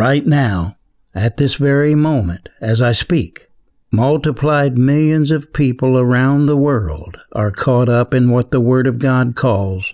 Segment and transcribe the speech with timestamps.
[0.00, 0.74] right now,
[1.14, 3.48] at this very moment, as I speak,
[3.92, 8.98] multiplied millions of people around the world are caught up in what the Word of
[8.98, 9.92] God calls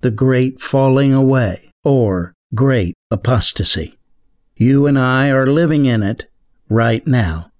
[0.00, 3.96] the great falling away or great apostasy.
[4.56, 6.26] You and I are living in it
[6.68, 7.52] right now.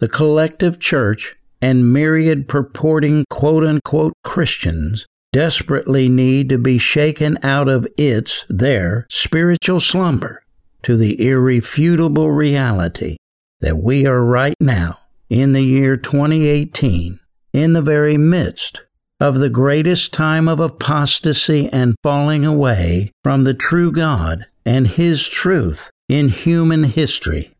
[0.00, 7.70] The collective church and myriad purporting quote unquote Christians desperately need to be shaken out
[7.70, 10.42] of its, their, spiritual slumber
[10.82, 13.16] to the irrefutable reality
[13.60, 17.18] that we are right now, in the year 2018,
[17.52, 18.82] in the very midst
[19.20, 25.28] of the greatest time of apostasy and falling away from the true God and His
[25.28, 27.52] truth in human history.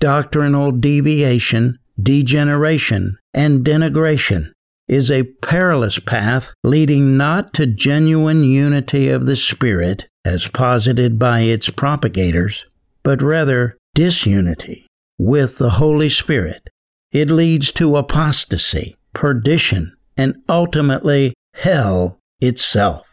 [0.00, 4.52] Doctrinal deviation, degeneration, and denigration
[4.88, 11.40] is a perilous path leading not to genuine unity of the Spirit, as posited by
[11.40, 12.66] its propagators,
[13.02, 14.86] but rather disunity
[15.18, 16.68] with the Holy Spirit.
[17.10, 23.06] It leads to apostasy, perdition, and ultimately hell itself.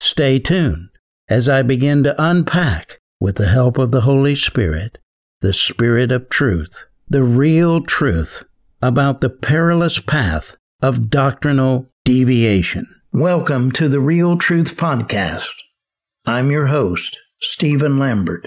[0.00, 0.88] Stay tuned
[1.28, 4.98] as I begin to unpack, with the help of the Holy Spirit,
[5.40, 8.44] the Spirit of truth, the real truth
[8.80, 12.86] about the perilous path of doctrinal deviation.
[13.12, 15.48] Welcome to the Real Truth Podcast.
[16.24, 18.44] I'm your host, Stephen Lambert.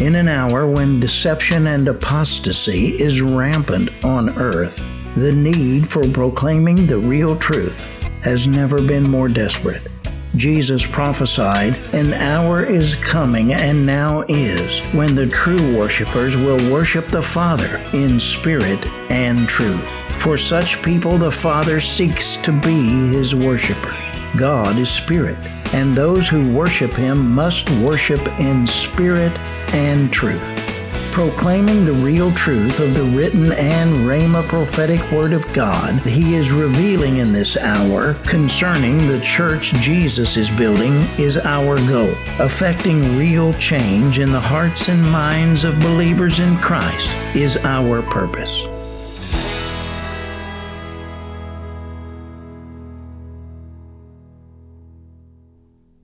[0.00, 4.80] In an hour when deception and apostasy is rampant on earth,
[5.16, 7.80] the need for proclaiming the real truth
[8.22, 9.82] has never been more desperate.
[10.36, 17.08] Jesus prophesied, An hour is coming and now is when the true worshippers will worship
[17.08, 19.82] the Father in spirit and truth.
[20.20, 23.94] For such people, the Father seeks to be his worshippers.
[24.36, 25.38] God is spirit,
[25.72, 29.36] and those who worship him must worship in spirit
[29.72, 30.55] and truth
[31.16, 36.50] proclaiming the real truth of the written and Rhema prophetic Word of God, He is
[36.50, 42.12] revealing in this hour concerning the church Jesus is building is our goal.
[42.38, 48.54] Affecting real change in the hearts and minds of believers in Christ is our purpose.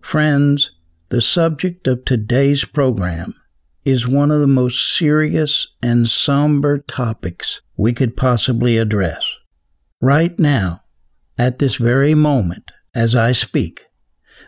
[0.01, 0.73] Friends,
[1.11, 3.35] the subject of today's program
[3.85, 9.27] is one of the most serious and somber topics we could possibly address.
[10.01, 10.83] Right now,
[11.39, 13.87] at this very moment, as I speak,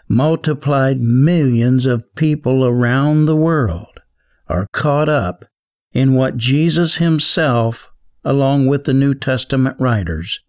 [0.09, 4.01] multiplied millions of people around the world
[4.49, 5.45] are caught up
[5.93, 7.91] in what Jesus himself,
[8.25, 10.41] along with the New Testament writers,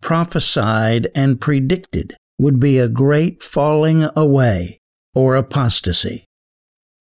[0.00, 4.80] prophesied and predicted would be a great falling away
[5.14, 6.26] or apostasy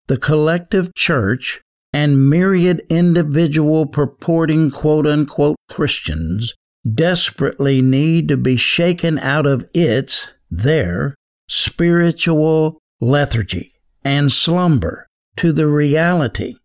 [0.09, 1.61] the collective church
[1.93, 6.55] and myriad individual purporting quote unquote Christians
[6.95, 11.15] desperately need to be shaken out of its, their,
[11.49, 13.73] spiritual lethargy
[14.05, 16.57] and slumber to the reality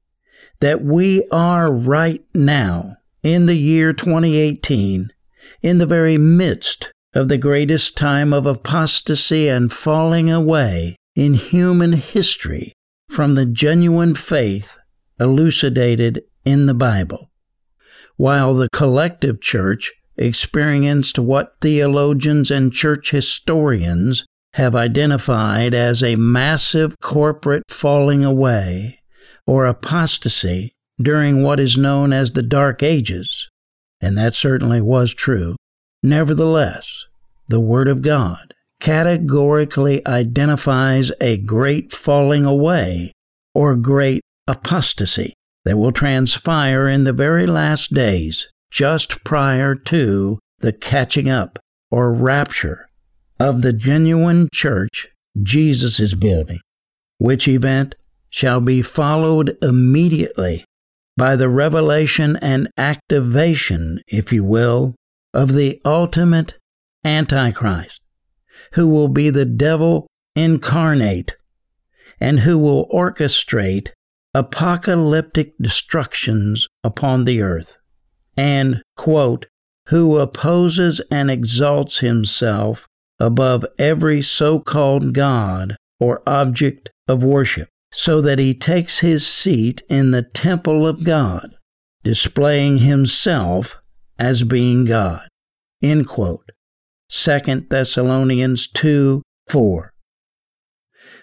[0.59, 5.11] that we are right now in the year 2018
[5.61, 11.93] in the very midst of the greatest time of apostasy and falling away in human
[11.93, 12.73] history
[13.13, 14.75] from the genuine faith
[15.19, 17.29] elucidated in the Bible,
[18.17, 24.25] while the collective church experienced what theologians and church historians
[24.55, 28.99] have identified as a massive corporate falling away
[29.45, 33.47] or apostasy during what is known as the Dark Ages,
[34.01, 35.55] and that certainly was true.
[36.01, 37.05] Nevertheless,
[37.47, 43.13] the Word of God categorically identifies a great falling away
[43.55, 45.33] or great apostasy
[45.63, 51.57] that will transpire in the very last days, just prior to the catching up
[51.89, 52.85] or rapture
[53.39, 55.07] of the genuine church
[55.41, 56.59] Jesus is building,
[57.19, 57.95] which event
[58.29, 60.65] shall be followed immediately
[61.15, 64.93] by the revelation and activation, if you will,
[65.33, 66.57] of the ultimate
[67.05, 68.01] Antichrist,
[68.73, 71.35] who will be the devil incarnate
[72.19, 73.91] and who will orchestrate
[74.33, 77.77] apocalyptic destructions upon the earth,
[78.35, 79.45] and, quote,
[79.89, 82.87] who opposes and exalts himself
[83.19, 89.83] above every so called God or object of worship, so that he takes his seat
[89.87, 91.53] in the temple of God,
[92.03, 93.81] displaying himself
[94.17, 95.27] as being God.
[95.81, 96.49] End quote.
[97.15, 99.93] 2 Thessalonians 2 4.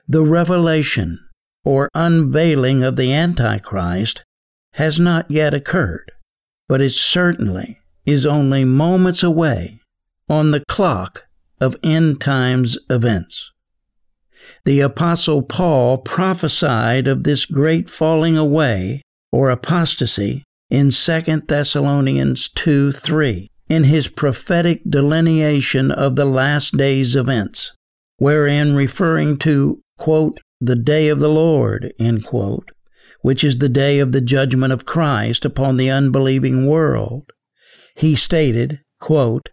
[0.07, 1.19] The revelation
[1.65, 4.23] or unveiling of the Antichrist
[4.75, 6.13] has not yet occurred,
[6.69, 9.81] but it certainly is only moments away
[10.29, 11.27] on the clock
[11.61, 13.51] of end times events.
[14.65, 19.03] The Apostle Paul prophesied of this great falling away
[19.33, 27.15] or apostasy in 2 Thessalonians 2 3 in his prophetic delineation of the last days
[27.15, 27.73] events,
[28.17, 32.73] wherein referring to, quote, the day of the Lord, end quote,
[33.23, 37.31] which is the day of the judgment of Christ upon the unbelieving world,
[37.95, 39.51] he stated, quote,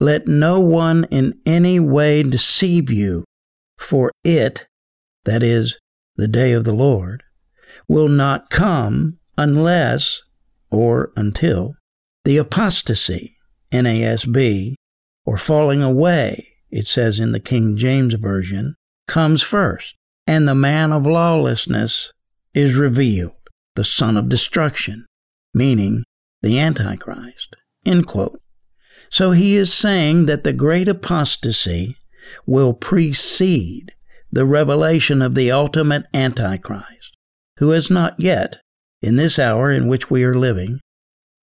[0.00, 3.24] Let no one in any way deceive you,
[3.78, 4.66] for it,
[5.24, 5.78] that is,
[6.16, 7.22] the day of the Lord,
[7.86, 10.22] will not come unless,
[10.72, 11.74] or until,
[12.24, 13.36] the apostasy,
[13.72, 14.74] NASB,
[15.24, 18.74] or falling away, it says in the King James Version,
[19.06, 19.96] comes first,
[20.26, 22.12] and the man of lawlessness
[22.54, 23.36] is revealed,
[23.74, 25.06] the son of destruction,
[25.54, 26.04] meaning
[26.42, 27.56] the Antichrist.
[27.84, 28.40] End quote.
[29.10, 31.96] So he is saying that the great apostasy
[32.46, 33.92] will precede
[34.30, 37.16] the revelation of the ultimate Antichrist,
[37.58, 38.58] who has not yet,
[39.02, 40.78] in this hour in which we are living,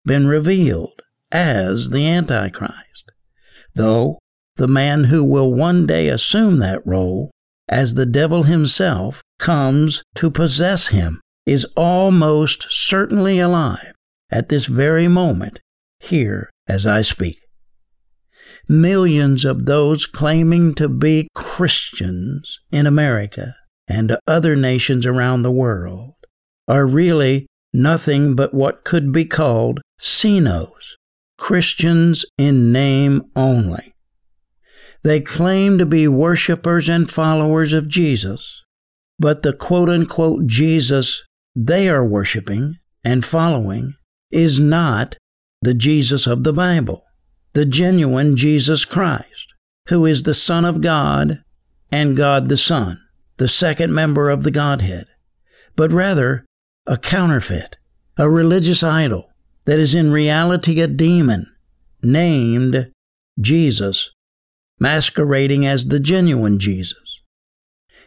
[0.05, 1.01] been revealed
[1.31, 3.11] as the Antichrist,
[3.75, 4.19] though
[4.55, 7.31] the man who will one day assume that role
[7.69, 13.93] as the devil himself comes to possess him is almost certainly alive
[14.29, 15.59] at this very moment
[15.99, 17.37] here as I speak.
[18.67, 23.55] Millions of those claiming to be Christians in America
[23.87, 26.15] and other nations around the world
[26.67, 30.95] are really nothing but what could be called CINOs,
[31.37, 33.93] Christians in name only.
[35.03, 38.63] They claim to be worshippers and followers of Jesus,
[39.19, 41.23] but the quote unquote Jesus
[41.55, 43.95] they are worshiping and following
[44.29, 45.17] is not
[45.61, 47.03] the Jesus of the Bible,
[47.53, 49.53] the genuine Jesus Christ,
[49.89, 51.41] who is the Son of God
[51.91, 53.01] and God the Son,
[53.37, 55.07] the second member of the Godhead,
[55.75, 56.45] but rather
[56.85, 57.77] a counterfeit,
[58.17, 59.26] a religious idol
[59.67, 61.45] that is in reality a demon
[62.01, 62.89] named
[63.39, 64.11] Jesus,
[64.79, 67.21] masquerading as the genuine Jesus.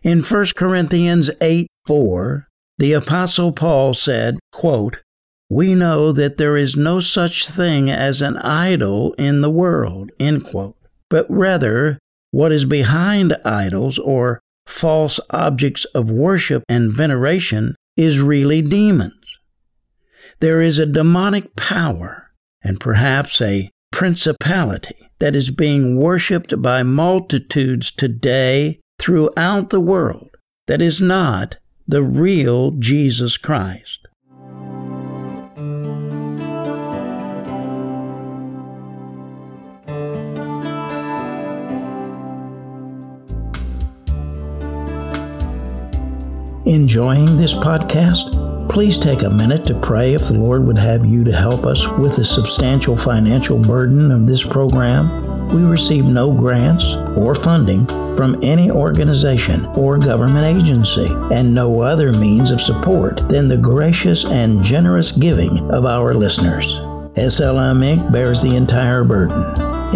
[0.02, 2.48] In 1 Corinthians 8 4,
[2.78, 5.02] the Apostle Paul said, quote,
[5.50, 10.44] We know that there is no such thing as an idol in the world, end
[10.44, 10.76] quote,
[11.10, 11.98] but rather
[12.30, 19.19] what is behind idols or false objects of worship and veneration is really demons.
[20.40, 22.30] There is a demonic power
[22.62, 30.30] and perhaps a principality that is being worshiped by multitudes today throughout the world
[30.66, 34.06] that is not the real Jesus Christ.
[46.64, 48.59] Enjoying this podcast?
[48.70, 51.88] Please take a minute to pray if the Lord would have you to help us
[51.88, 55.48] with the substantial financial burden of this program.
[55.48, 56.84] We receive no grants
[57.16, 57.84] or funding
[58.16, 64.24] from any organization or government agency and no other means of support than the gracious
[64.24, 66.66] and generous giving of our listeners.
[67.16, 68.12] SLM Inc.
[68.12, 69.42] bears the entire burden.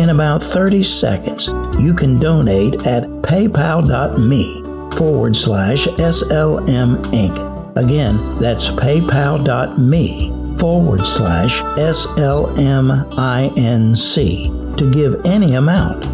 [0.00, 1.46] In about 30 seconds,
[1.78, 4.62] you can donate at paypal.me
[4.98, 7.53] forward slash SLM Inc.
[7.76, 12.46] Again, that's paypal.me forward slash SLMINC
[14.76, 16.06] to give any amount.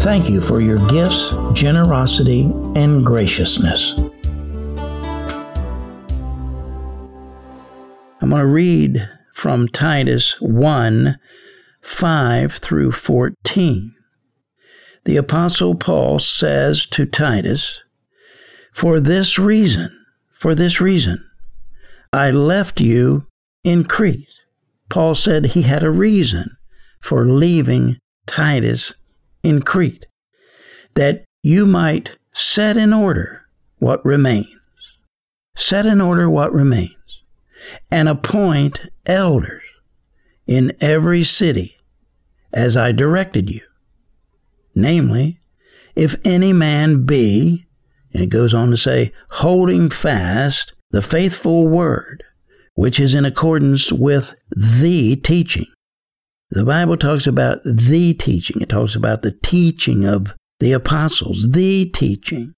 [0.00, 2.42] Thank you for your gifts, generosity,
[2.74, 3.94] and graciousness.
[8.20, 11.18] I'm going to read from Titus 1
[11.80, 13.94] 5 through 14.
[15.04, 17.82] The Apostle Paul says to Titus,
[18.72, 19.95] For this reason,
[20.36, 21.24] for this reason.
[22.12, 23.26] I left you
[23.64, 24.28] in Crete.
[24.88, 26.56] Paul said he had a reason
[27.00, 28.94] for leaving Titus
[29.42, 30.06] in Crete,
[30.94, 33.46] that you might set in order
[33.78, 34.48] what remains.
[35.56, 37.22] Set in order what remains,
[37.90, 39.62] and appoint elders
[40.46, 41.76] in every city
[42.52, 43.62] as I directed you.
[44.74, 45.38] Namely,
[45.94, 47.65] if any man be
[48.16, 52.24] and it goes on to say, holding fast the faithful word,
[52.72, 55.66] which is in accordance with the teaching.
[56.48, 58.62] The Bible talks about the teaching.
[58.62, 62.54] It talks about the teaching of the apostles, the teaching,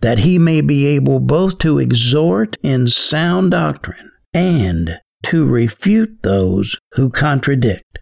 [0.00, 6.78] that he may be able both to exhort in sound doctrine and to refute those
[6.94, 7.98] who contradict.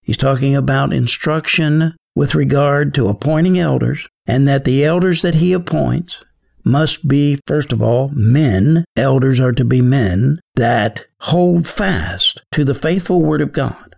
[0.00, 5.52] He's talking about instruction with regard to appointing elders, and that the elders that he
[5.52, 6.22] appoints
[6.64, 8.84] must be, first of all, men.
[8.96, 13.94] Elders are to be men that hold fast to the faithful word of God,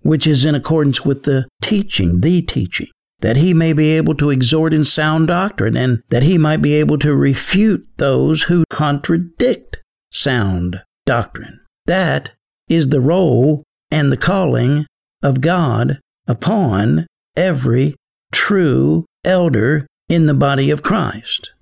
[0.00, 2.88] which is in accordance with the teaching, the teaching,
[3.20, 6.74] that he may be able to exhort in sound doctrine and that he might be
[6.74, 9.78] able to refute those who contradict
[10.10, 11.60] sound doctrine.
[11.86, 12.32] That
[12.68, 14.86] is the role and the calling
[15.22, 17.94] of God upon every
[18.32, 21.52] true elder in the body of Christ.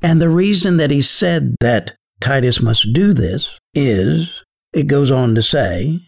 [0.00, 5.34] And the reason that he said that Titus must do this is, it goes on
[5.34, 6.00] to say,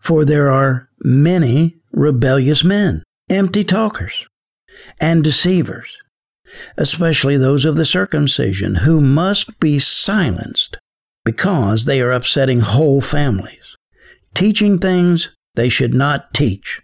[0.00, 4.26] for there are many rebellious men, empty talkers,
[5.00, 5.98] and deceivers,
[6.76, 10.76] especially those of the circumcision, who must be silenced
[11.24, 13.76] because they are upsetting whole families,
[14.34, 16.82] teaching things they should not teach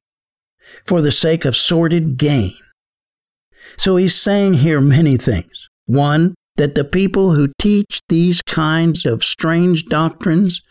[0.89, 2.55] for the sake of sordid gain.
[3.77, 5.69] So he's saying here many things.
[5.85, 10.63] One, that the people who teach these kinds of strange doctrines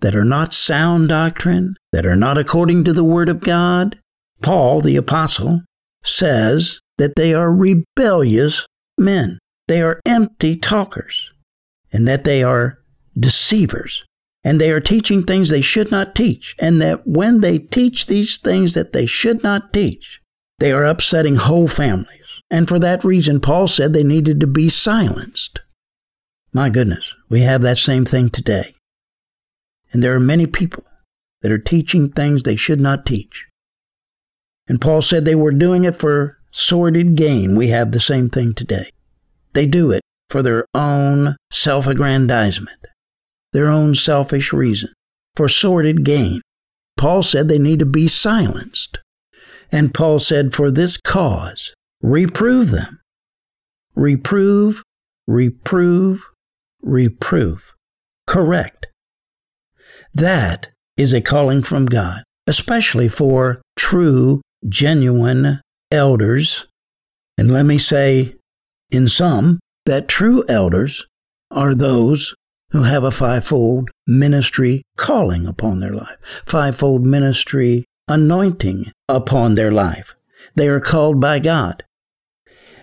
[0.00, 3.98] that are not sound doctrine, that are not according to the Word of God,
[4.40, 5.62] Paul, the Apostle,
[6.04, 9.38] says that they are rebellious men.
[9.66, 11.32] They are empty talkers,
[11.92, 12.78] and that they are
[13.18, 14.04] deceivers.
[14.46, 16.54] And they are teaching things they should not teach.
[16.60, 20.22] And that when they teach these things that they should not teach,
[20.60, 22.42] they are upsetting whole families.
[22.48, 25.58] And for that reason, Paul said they needed to be silenced.
[26.52, 28.72] My goodness, we have that same thing today.
[29.92, 30.84] And there are many people
[31.42, 33.48] that are teaching things they should not teach.
[34.68, 37.56] And Paul said they were doing it for sordid gain.
[37.56, 38.90] We have the same thing today.
[39.54, 42.78] They do it for their own self aggrandizement,
[43.56, 44.92] their own selfish reason,
[45.34, 46.42] for sordid gain.
[46.96, 48.98] Paul said they need to be silenced.
[49.72, 53.00] And Paul said, For this cause, Reprove them.
[53.94, 54.82] Reprove,
[55.26, 56.22] reprove,
[56.82, 57.74] reprove.
[58.26, 58.86] Correct.
[60.14, 65.60] That is a calling from God, especially for true, genuine
[65.90, 66.66] elders.
[67.38, 68.36] And let me say,
[68.90, 71.06] in some, that true elders
[71.50, 72.34] are those
[72.70, 80.14] who have a fivefold ministry calling upon their life, fivefold ministry anointing upon their life.
[80.54, 81.84] They are called by God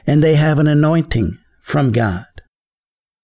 [0.05, 2.25] and they have an anointing from God.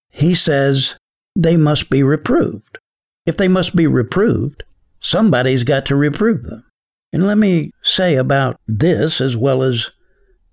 [0.10, 0.98] He says
[1.36, 2.80] they must be reproved.
[3.26, 4.64] If they must be reproved,
[5.00, 6.66] somebody's got to reprove them.
[7.12, 9.92] And let me say about this as well as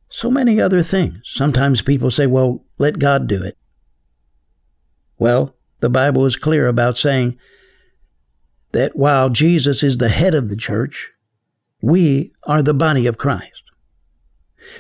[0.09, 1.21] so many other things.
[1.25, 3.57] Sometimes people say, well, let God do it.
[5.19, 7.39] Well, the Bible is clear about saying
[8.73, 11.11] that while Jesus is the head of the church,
[11.81, 13.63] we are the body of Christ.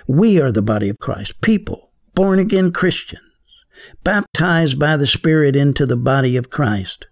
[0.06, 3.22] We are the body of Christ, people, born again Christians,
[4.02, 7.06] baptized by the Spirit into the body of Christ,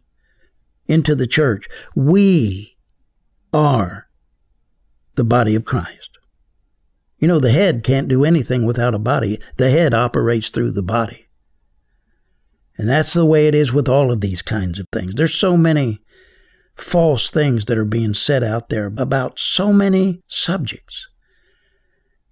[0.86, 1.68] into the church.
[1.94, 2.76] We
[3.52, 4.08] are
[5.14, 6.10] the body of Christ.
[7.18, 10.82] You know, the head can't do anything without a body, the head operates through the
[10.82, 11.26] body.
[12.76, 15.14] And that's the way it is with all of these kinds of things.
[15.14, 16.00] There's so many
[16.74, 21.08] false things that are being said out there about so many subjects.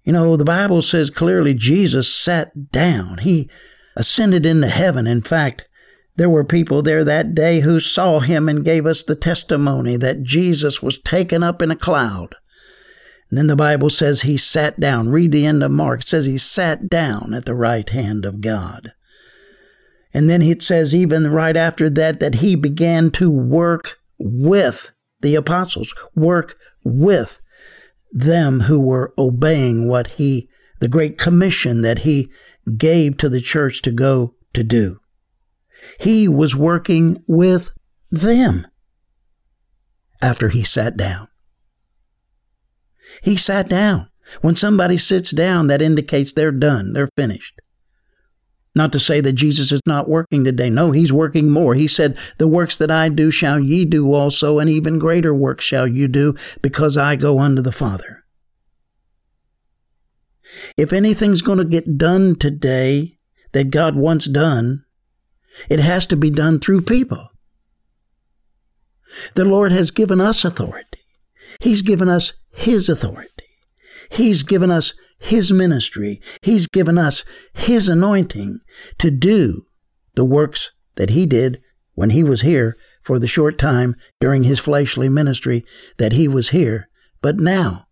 [0.03, 3.19] You know, the Bible says clearly Jesus sat down.
[3.19, 3.49] He
[3.95, 5.07] ascended into heaven.
[5.07, 5.67] In fact,
[6.15, 10.23] there were people there that day who saw him and gave us the testimony that
[10.23, 12.35] Jesus was taken up in a cloud.
[13.29, 15.09] And then the Bible says he sat down.
[15.09, 16.01] Read the end of Mark.
[16.01, 18.91] It says he sat down at the right hand of God.
[20.13, 24.91] And then it says, even right after that, that he began to work with
[25.21, 27.41] the apostles, work with
[28.11, 32.31] them who were obeying what he, the great commission that he
[32.77, 34.99] gave to the church to go to do.
[35.99, 37.71] He was working with
[38.11, 38.67] them
[40.21, 41.27] after he sat down.
[43.21, 44.09] He sat down.
[44.41, 47.59] When somebody sits down, that indicates they're done, they're finished.
[48.75, 50.69] Not to say that Jesus is not working today.
[50.69, 51.75] No, he's working more.
[51.75, 55.63] He said, The works that I do shall ye do also, and even greater works
[55.63, 58.23] shall you do, because I go unto the Father.
[60.75, 63.17] If anything's going to get done today
[63.51, 64.85] that God wants done,
[65.69, 67.29] it has to be done through people.
[69.35, 70.99] The Lord has given us authority.
[71.59, 73.29] He's given us His authority.
[74.09, 76.21] He's given us His ministry.
[76.41, 78.59] He's given us His anointing
[78.97, 79.65] to do
[80.15, 81.61] the works that He did
[81.95, 85.65] when He was here for the short time during His fleshly ministry
[85.97, 86.89] that He was here.
[87.21, 87.87] But now,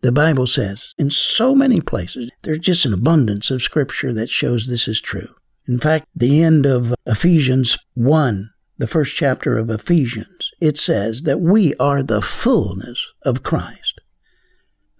[0.00, 4.66] the Bible says in so many places, there's just an abundance of scripture that shows
[4.66, 5.34] this is true.
[5.66, 11.40] In fact, the end of Ephesians 1, the first chapter of Ephesians, it says that
[11.40, 14.00] we are the fullness of Christ.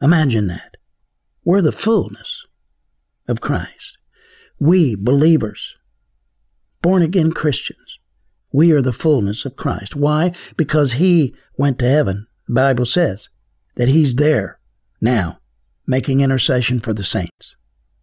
[0.03, 0.78] Imagine that.
[1.49, 2.45] We're the fullness
[3.27, 3.97] of Christ.
[4.61, 5.77] We, believers,
[6.83, 7.99] born again Christians,
[8.53, 9.97] we are the fullness of Christ.
[9.97, 10.35] Why?
[10.59, 12.27] Because He went to heaven.
[12.49, 13.31] The Bible says
[13.77, 14.61] that He's there
[15.01, 15.39] now,
[15.87, 17.57] making intercession for the saints.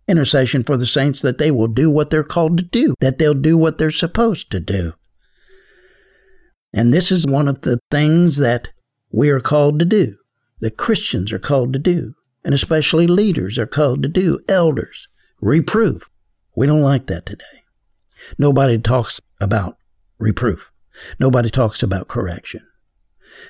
[0.08, 3.36] Intercession for the saints that they will do what they're called to do, that they'll
[3.36, 4.94] do what they're supposed to do.
[6.74, 8.72] And this is one of the things that
[9.12, 10.18] we are called to do,
[10.62, 15.08] that Christians are called to do, and especially leaders are called to do, elders,
[15.42, 16.08] reprove.
[16.56, 17.64] We don't like that today.
[18.38, 19.78] Nobody talks about
[20.20, 20.72] reproof.
[21.20, 22.62] Nobody talks about correction.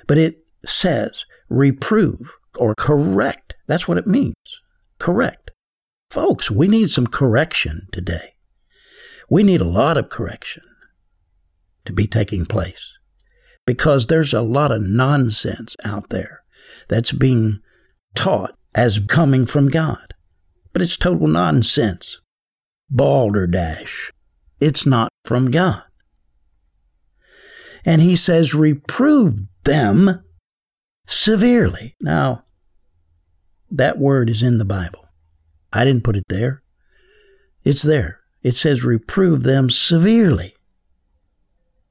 [0.06, 3.54] But it says reprove or correct.
[3.66, 4.34] That's what it means.
[4.98, 5.50] Correct.
[6.10, 8.36] Folks, we need some correction today.
[9.28, 10.62] We need a lot of correction
[11.84, 12.96] to be taking place
[13.66, 16.44] because there's a lot of nonsense out there
[16.88, 17.60] that's being
[18.14, 20.14] taught as coming from God.
[20.72, 22.20] But it's total nonsense.
[22.90, 24.12] Balderdash.
[24.60, 25.82] It's not from God.
[27.84, 30.22] And he says, reprove them
[31.06, 31.96] severely.
[32.00, 32.44] Now,
[33.70, 35.08] that word is in the Bible.
[35.72, 36.62] I didn't put it there.
[37.64, 38.20] It's there.
[38.42, 40.54] It says, reprove them severely.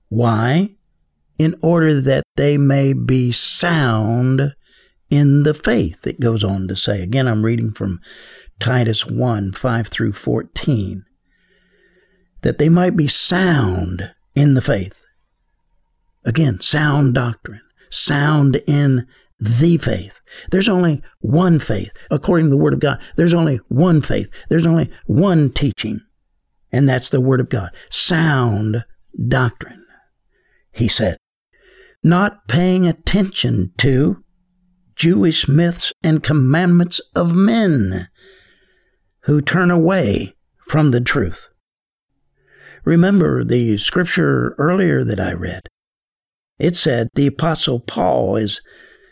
[0.09, 0.75] Why?
[1.37, 4.53] In order that they may be sound
[5.09, 7.01] in the faith, it goes on to say.
[7.01, 7.99] Again, I'm reading from
[8.59, 11.05] Titus 1 5 through 14.
[12.41, 15.03] That they might be sound in the faith.
[16.25, 19.07] Again, sound doctrine, sound in
[19.39, 20.21] the faith.
[20.51, 21.91] There's only one faith.
[22.09, 24.29] According to the Word of God, there's only one faith.
[24.49, 26.01] There's only one teaching,
[26.71, 27.69] and that's the Word of God.
[27.89, 28.85] Sound
[29.27, 29.85] doctrine,
[30.71, 31.17] he said.
[32.03, 34.23] Not paying attention to
[34.95, 38.07] Jewish myths and commandments of men
[39.21, 40.35] who turn away
[40.67, 41.49] from the truth.
[42.83, 45.67] Remember the scripture earlier that I read.
[46.59, 48.61] It said the Apostle Paul is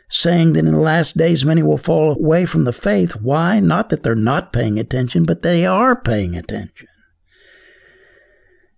[0.10, 3.14] saying that in the last days many will fall away from the faith.
[3.16, 3.60] Why?
[3.60, 6.88] Not that they're not paying attention, but they are paying attention.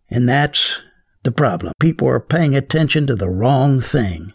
[0.09, 0.81] And that's
[1.23, 1.73] the problem.
[1.79, 4.33] People are paying attention to the wrong thing.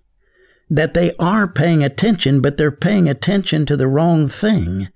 [0.70, 4.88] That they are paying attention, but they're paying attention to the wrong thing.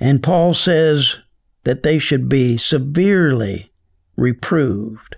[0.00, 1.20] And Paul says
[1.64, 3.70] that they should be severely
[4.16, 5.16] reproved,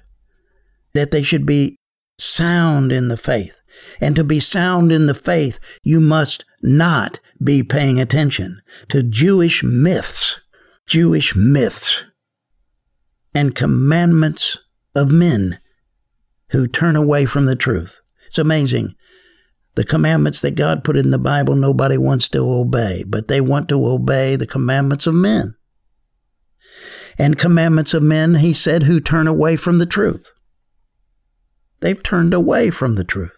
[0.95, 1.77] that they should be
[2.19, 3.61] sound in the faith.
[4.01, 9.63] And to be sound in the faith, you must not be paying attention to Jewish
[9.63, 10.41] myths,
[10.87, 12.05] Jewish myths,
[13.35, 14.59] and commandments
[14.95, 15.59] of men
[16.51, 18.01] who turn away from the truth.
[18.29, 18.95] It's amazing.
[19.77, 23.69] The commandments that God put in the Bible, nobody wants to obey, but they want
[23.69, 25.55] to obey the commandments of men.
[27.19, 30.33] And commandments of men, he said, who turn away from the truth.
[31.81, 33.37] They've turned away from the truth.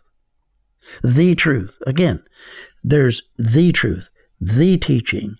[1.03, 1.79] The truth.
[1.87, 2.25] Again,
[2.85, 4.09] there's the truth,
[4.41, 5.37] the teaching,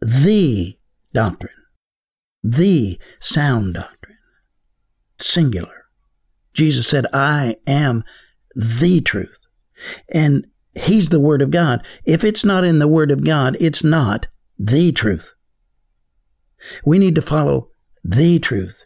[0.00, 0.78] the
[1.12, 1.52] doctrine,
[2.42, 4.18] the sound doctrine.
[5.18, 5.86] Singular.
[6.54, 8.04] Jesus said, I am
[8.54, 9.40] the truth.
[10.12, 11.84] And He's the Word of God.
[12.04, 14.26] If it's not in the Word of God, it's not
[14.58, 15.34] the truth.
[16.84, 17.68] We need to follow
[18.04, 18.84] the truth.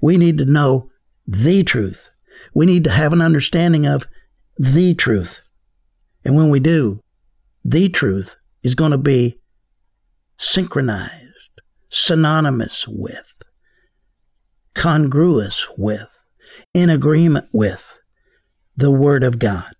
[0.00, 0.90] We need to know
[1.26, 2.10] the truth.
[2.54, 4.06] We need to have an understanding of
[4.56, 5.40] the truth.
[6.24, 7.00] And when we do,
[7.64, 9.40] the truth is going to be
[10.36, 13.32] synchronized, synonymous with,
[14.74, 16.08] congruous with,
[16.74, 17.98] in agreement with
[18.76, 19.72] the Word of God.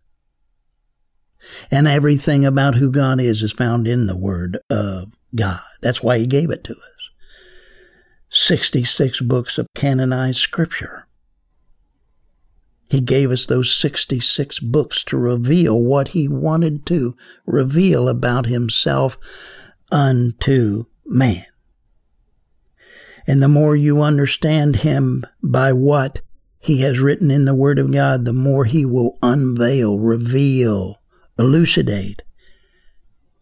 [1.70, 5.60] And everything about who God is is found in the Word of God.
[5.80, 7.10] That's why He gave it to us.
[8.30, 11.06] 66 books of canonized Scripture.
[12.88, 19.18] He gave us those 66 books to reveal what He wanted to reveal about Himself
[19.90, 21.46] unto man.
[23.26, 26.20] And the more you understand Him by what
[26.58, 31.01] He has written in the Word of God, the more He will unveil, reveal
[31.42, 32.22] elucidate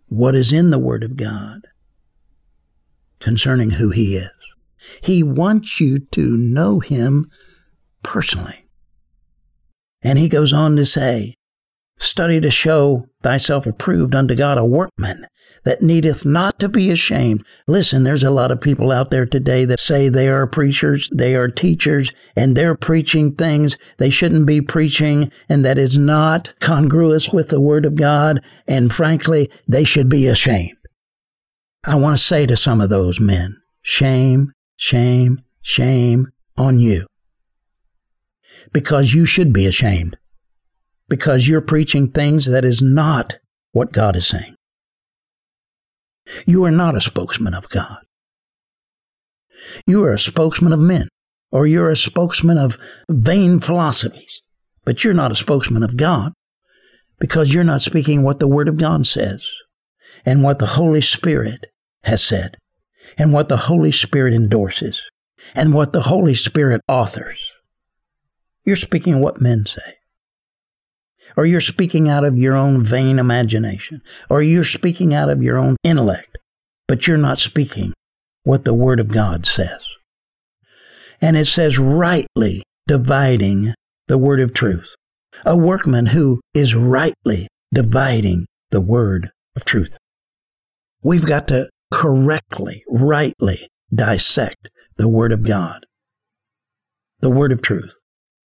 [0.08, 1.68] what is in the Word of God
[3.20, 4.30] concerning who He is.
[5.02, 7.30] He wants you to know Him
[8.02, 8.66] personally.
[10.02, 11.34] And He goes on to say,
[12.00, 15.26] Study to show thyself approved unto God, a workman
[15.64, 17.44] that needeth not to be ashamed.
[17.66, 21.36] Listen, there's a lot of people out there today that say they are preachers, they
[21.36, 27.30] are teachers, and they're preaching things they shouldn't be preaching, and that is not congruous
[27.30, 30.76] with the Word of God, and frankly, they should be ashamed.
[31.84, 37.06] I want to say to some of those men, shame, shame, shame on you.
[38.72, 40.16] Because you should be ashamed
[41.10, 43.38] because you're preaching things that is not
[43.72, 44.54] what God is saying.
[46.46, 47.98] You are not a spokesman of God.
[49.86, 51.08] You are a spokesman of men,
[51.50, 52.78] or you're a spokesman of
[53.10, 54.42] vain philosophies,
[54.84, 56.32] but you're not a spokesman of God
[57.18, 59.46] because you're not speaking what the Word of God says
[60.24, 61.66] and what the Holy Spirit
[62.04, 62.56] has said
[63.18, 65.02] and what the Holy Spirit endorses
[65.54, 67.52] and what the Holy Spirit authors.
[68.64, 69.99] You're speaking what men say
[71.36, 75.58] or you're speaking out of your own vain imagination, or you're speaking out of your
[75.58, 76.38] own intellect,
[76.88, 77.92] but you're not speaking
[78.42, 79.86] what the Word of God says.
[81.20, 83.74] And it says, rightly dividing
[84.08, 84.94] the word of truth.
[85.44, 89.96] A workman who is rightly dividing the word of truth.
[91.02, 95.86] We've got to correctly, rightly dissect the word of God,
[97.20, 97.98] the word of truth,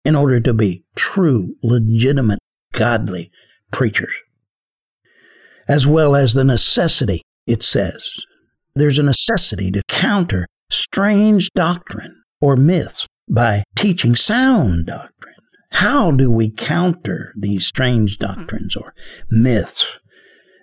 [0.04, 2.40] in order to be true, legitimate
[2.72, 3.30] godly
[3.70, 4.14] preachers,
[5.68, 8.16] as well as the necessity, it says.
[8.74, 15.34] There's a necessity to counter strange doctrine or myths by teaching sound doctrine.
[15.72, 18.40] How do we counter these strange mm-hmm.
[18.40, 18.94] doctrines or
[19.30, 19.98] myths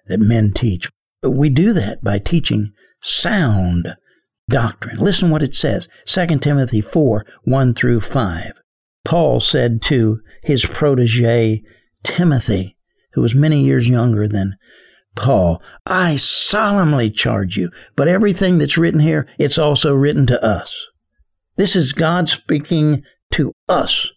[0.07, 0.89] that men teach?
[1.23, 3.95] We do that by teaching sound
[4.49, 4.97] doctrine.
[4.97, 8.61] Listen what it says 2 Timothy 4 1 through 5.
[9.05, 11.63] Paul said to his protege
[12.03, 12.77] Timothy,
[13.13, 14.55] who was many years younger than
[15.15, 20.87] Paul, I solemnly charge you, but everything that's written here, it's also written to us.
[21.57, 24.11] This is God speaking to us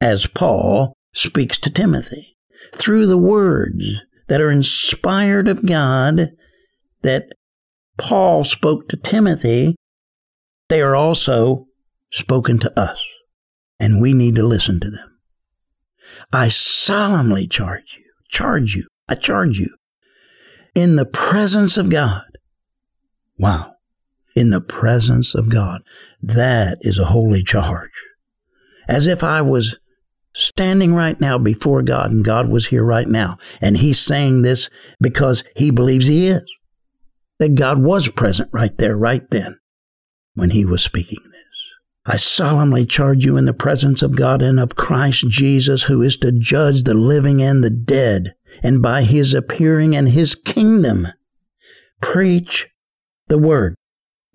[0.00, 2.36] as Paul speaks to Timothy
[2.74, 6.30] through the words that are inspired of God
[7.02, 7.26] that
[7.98, 9.76] Paul spoke to Timothy,
[10.68, 11.66] they are also
[12.12, 13.04] spoken to us,
[13.78, 15.09] and we need to listen to them.
[16.32, 19.74] I solemnly charge you, charge you, I charge you,
[20.74, 22.24] in the presence of God.
[23.38, 23.74] Wow.
[24.36, 25.82] In the presence of God.
[26.22, 27.90] That is a holy charge.
[28.88, 29.78] As if I was
[30.34, 33.36] standing right now before God and God was here right now.
[33.60, 34.70] And he's saying this
[35.00, 36.42] because he believes he is.
[37.38, 39.58] That God was present right there, right then,
[40.34, 41.29] when he was speaking.
[42.10, 46.16] I solemnly charge you in the presence of God and of Christ Jesus, who is
[46.16, 51.06] to judge the living and the dead, and by his appearing and his kingdom,
[52.00, 52.68] preach
[53.28, 53.76] the word.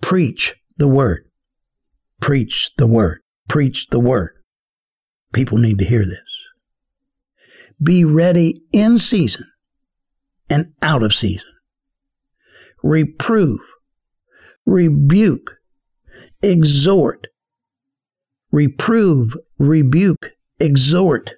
[0.02, 1.30] Preach the word.
[2.22, 3.20] Preach the word.
[3.50, 4.32] Preach the word.
[5.34, 6.46] People need to hear this.
[7.84, 9.52] Be ready in season
[10.50, 11.52] and out of season.
[12.82, 13.60] Reprove,
[14.66, 15.58] rebuke,
[16.42, 17.28] exhort,
[18.56, 21.34] reprove, rebuke, exhort.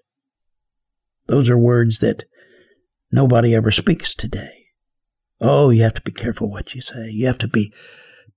[1.26, 2.26] Those are words that
[3.12, 4.68] nobody ever speaks today.
[5.42, 7.10] Oh, you have to be careful what you say.
[7.10, 7.74] You have to be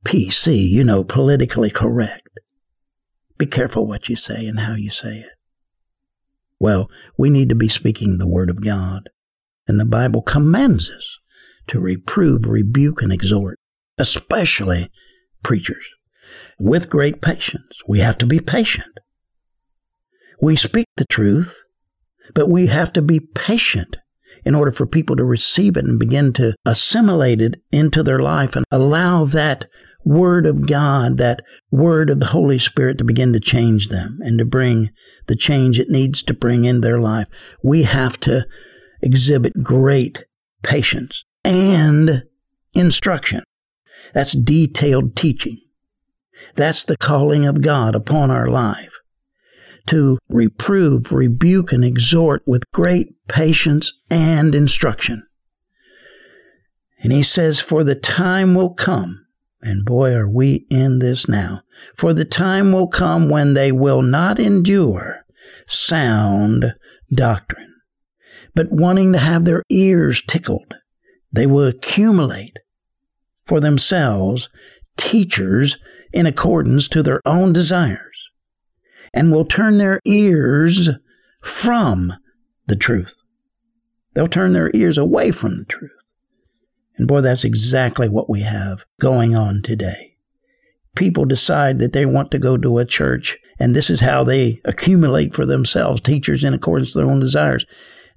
[0.07, 2.40] PC, you know, politically correct.
[3.37, 5.33] Be careful what you say and how you say it.
[6.59, 9.11] Well, we need to be speaking the Word of God.
[9.69, 11.19] And the Bible commands us
[11.66, 13.59] to reprove, rebuke, and exhort,
[13.99, 14.90] especially
[15.43, 15.87] preachers
[16.61, 17.81] with great patience.
[17.88, 18.99] We have to be patient.
[20.40, 21.62] We speak the truth,
[22.35, 23.96] but we have to be patient
[24.44, 28.57] in order for people to receive it and begin to assimilate it into their life
[28.57, 29.66] and allow that
[30.05, 34.38] Word of God, that Word of the Holy Spirit to begin to change them and
[34.38, 34.90] to bring
[35.27, 37.27] the change it needs to bring in their life.
[37.62, 38.46] We have to
[39.03, 40.25] exhibit great
[40.62, 42.23] patience and
[42.73, 43.42] instruction.
[44.14, 45.59] That's detailed teaching.
[46.55, 49.00] That's the calling of God upon our life
[49.87, 55.26] to reprove, rebuke, and exhort with great patience and instruction.
[57.03, 59.26] And he says, For the time will come,
[59.62, 61.62] and boy, are we in this now,
[61.96, 65.24] for the time will come when they will not endure
[65.66, 66.74] sound
[67.12, 67.74] doctrine,
[68.55, 70.74] but wanting to have their ears tickled.
[71.33, 72.59] They will accumulate
[73.46, 74.48] for themselves
[74.96, 75.79] teachers
[76.12, 78.31] in accordance to their own desires
[79.12, 80.90] and will turn their ears
[81.40, 82.14] from
[82.66, 83.20] the truth.
[84.14, 85.92] They'll turn their ears away from the truth.
[86.96, 90.16] And boy, that's exactly what we have going on today.
[90.96, 94.61] People decide that they want to go to a church, and this is how they
[94.64, 97.64] accumulate for themselves teachers in accordance to their own desires.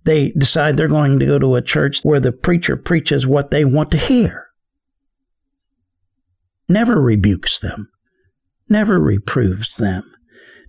[0.03, 3.63] They decide they're going to go to a church where the preacher preaches what they
[3.63, 4.47] want to hear,
[6.67, 7.89] never rebukes them,
[8.69, 10.03] never reproves them,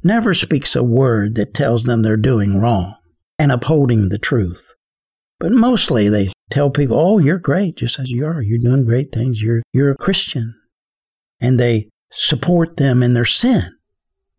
[0.02, 2.96] never speaks a word that tells them they're doing wrong
[3.38, 4.74] and upholding the truth.
[5.40, 8.40] But mostly they tell people, "Oh, you're great, just as you are.
[8.40, 9.42] You're doing great things.
[9.42, 10.54] You're you're a Christian."
[11.40, 13.70] And they support them in their sin.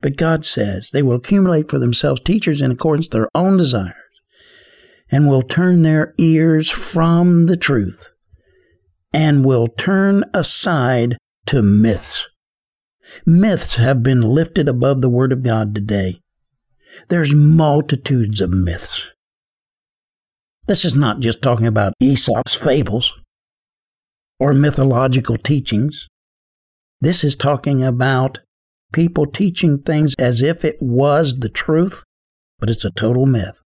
[0.01, 3.93] But God says they will accumulate for themselves teachers in accordance to their own desires
[5.11, 8.11] and will turn their ears from the truth
[9.13, 12.27] and will turn aside to myths.
[13.25, 16.19] Myths have been lifted above the Word of God today.
[17.09, 19.11] There's multitudes of myths.
[20.67, 23.13] This is not just talking about Aesop's fables
[24.39, 26.07] or mythological teachings.
[27.01, 28.39] This is talking about
[28.91, 32.03] people teaching things as if it was the truth,
[32.59, 33.61] but it's a total myth.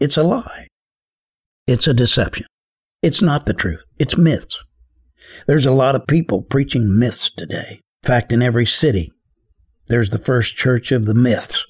[0.00, 0.68] It's a lie.
[1.66, 2.46] It's a deception.
[3.02, 3.82] It's not the truth.
[3.98, 4.58] It's myths.
[5.46, 7.80] There's a lot of people preaching myths today.
[8.02, 9.12] In fact, in every city,
[9.88, 11.66] there's the first church of the myths.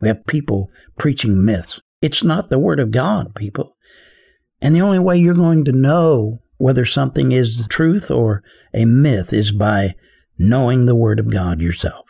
[0.00, 1.80] We have people preaching myths.
[2.00, 3.76] It's not the Word of God, people.
[4.60, 8.42] And the only way you're going to know whether something is truth or
[8.74, 9.94] a myth is by
[10.38, 12.06] knowing the Word of God yourself.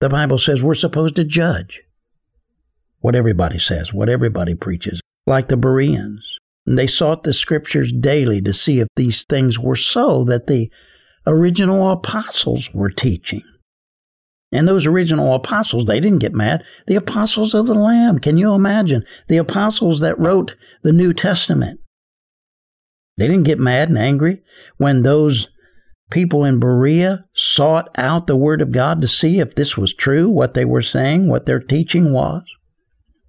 [0.00, 1.82] The Bible says we're supposed to judge
[3.00, 6.38] what everybody says, what everybody preaches, like the Bereans.
[6.66, 10.70] And they sought the Scriptures daily to see if these things were so that the
[11.26, 13.42] original apostles were teaching.
[14.52, 16.64] And those original apostles, they didn't get mad.
[16.86, 19.04] The apostles of the Lamb, can you imagine?
[19.28, 21.80] The apostles that wrote the New Testament.
[23.16, 24.42] They didn't get mad and angry
[24.76, 25.48] when those
[26.10, 30.28] people in Berea sought out the Word of God to see if this was true,
[30.28, 32.44] what they were saying, what their teaching was.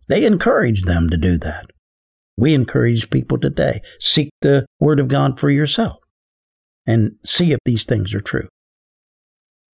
[0.07, 1.71] They encouraged them to do that.
[2.37, 5.97] We encourage people today seek the Word of God for yourself
[6.85, 8.47] and see if these things are true.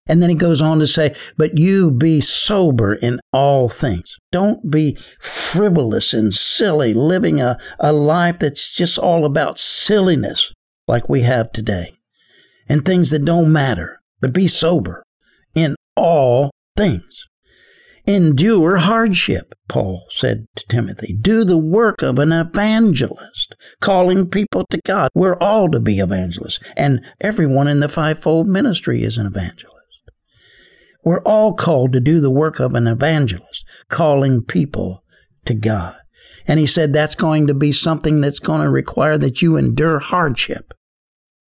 [0.07, 4.19] And then he goes on to say, But you be sober in all things.
[4.33, 10.53] Don't be frivolous and silly, living a, a life that's just all about silliness
[10.89, 11.97] like we have today
[12.69, 14.01] and things that don't matter.
[14.21, 15.05] But be sober
[15.55, 17.27] in all things.
[18.11, 21.17] Endure hardship, Paul said to Timothy.
[21.21, 25.11] Do the work of an evangelist, calling people to God.
[25.15, 29.77] We're all to be evangelists, and everyone in the fivefold ministry is an evangelist.
[31.05, 35.05] We're all called to do the work of an evangelist, calling people
[35.45, 35.95] to God.
[36.49, 40.01] And he said that's going to be something that's going to require that you endure
[40.01, 40.75] hardship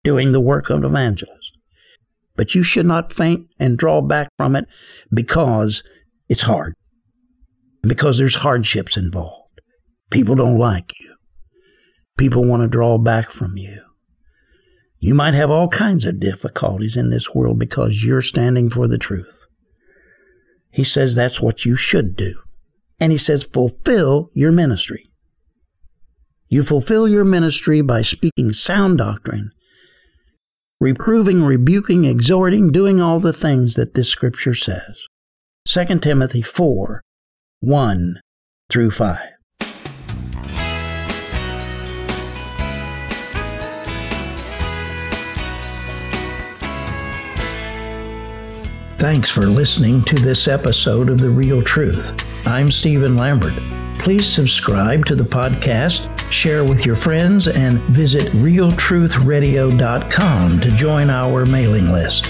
[0.04, 1.56] doing the work of an evangelist.
[2.36, 4.66] But you should not faint and draw back from it
[5.10, 5.82] because
[6.30, 6.72] it's hard,
[7.82, 9.60] because there's hardships involved.
[10.10, 11.16] People don't like you,
[12.16, 13.82] people want to draw back from you.
[14.98, 18.98] You might have all kinds of difficulties in this world because you're standing for the
[18.98, 19.46] truth.
[20.70, 22.40] He says that's what you should do.
[23.00, 25.10] And he says, fulfill your ministry.
[26.48, 29.52] You fulfill your ministry by speaking sound doctrine,
[30.80, 35.06] reproving, rebuking, exhorting, doing all the things that this scripture says.
[35.72, 37.00] 2 Timothy 4
[37.60, 38.20] 1
[38.68, 39.18] through 5.
[48.96, 52.20] Thanks for listening to this episode of The Real Truth.
[52.48, 53.54] I'm Stephen Lambert.
[54.00, 61.46] Please subscribe to the podcast, share with your friends, and visit realtruthradio.com to join our
[61.46, 62.28] mailing list.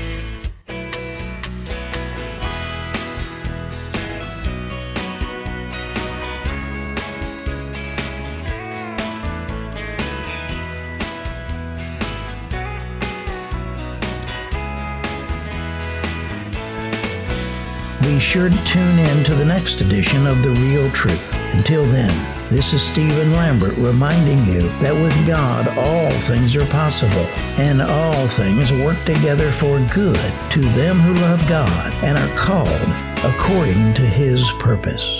[18.20, 21.34] Be sure to tune in to the next edition of The Real Truth.
[21.54, 22.14] Until then,
[22.50, 27.24] this is Stephen Lambert reminding you that with God all things are possible,
[27.56, 32.68] and all things work together for good to them who love God and are called
[33.24, 35.19] according to his purpose.